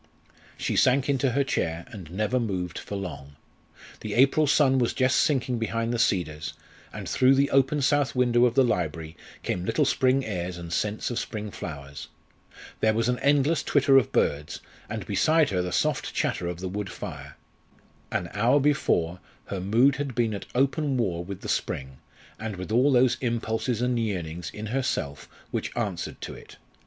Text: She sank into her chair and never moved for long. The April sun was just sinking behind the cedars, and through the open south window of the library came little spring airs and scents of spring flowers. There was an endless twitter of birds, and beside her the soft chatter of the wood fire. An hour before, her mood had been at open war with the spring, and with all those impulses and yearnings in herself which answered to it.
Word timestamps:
She 0.57 0.75
sank 0.75 1.09
into 1.09 1.33
her 1.33 1.43
chair 1.43 1.85
and 1.91 2.09
never 2.09 2.39
moved 2.39 2.79
for 2.79 2.95
long. 2.95 3.35
The 3.99 4.15
April 4.15 4.47
sun 4.47 4.79
was 4.79 4.95
just 4.95 5.15
sinking 5.17 5.59
behind 5.59 5.93
the 5.93 5.99
cedars, 5.99 6.55
and 6.91 7.07
through 7.07 7.35
the 7.35 7.51
open 7.51 7.83
south 7.83 8.15
window 8.15 8.45
of 8.45 8.55
the 8.55 8.63
library 8.63 9.15
came 9.43 9.63
little 9.63 9.85
spring 9.85 10.25
airs 10.25 10.57
and 10.57 10.73
scents 10.73 11.11
of 11.11 11.19
spring 11.19 11.51
flowers. 11.51 12.07
There 12.79 12.95
was 12.95 13.09
an 13.09 13.19
endless 13.19 13.61
twitter 13.61 13.95
of 13.99 14.11
birds, 14.11 14.59
and 14.89 15.05
beside 15.05 15.51
her 15.51 15.61
the 15.61 15.71
soft 15.71 16.15
chatter 16.15 16.47
of 16.47 16.61
the 16.61 16.67
wood 16.67 16.91
fire. 16.91 17.37
An 18.11 18.27
hour 18.33 18.59
before, 18.59 19.19
her 19.49 19.59
mood 19.59 19.97
had 19.97 20.15
been 20.15 20.33
at 20.33 20.47
open 20.55 20.97
war 20.97 21.23
with 21.23 21.41
the 21.41 21.47
spring, 21.47 21.99
and 22.39 22.55
with 22.55 22.71
all 22.71 22.91
those 22.91 23.19
impulses 23.21 23.83
and 23.83 23.99
yearnings 23.99 24.49
in 24.49 24.65
herself 24.65 25.29
which 25.51 25.71
answered 25.77 26.19
to 26.21 26.33
it. 26.33 26.57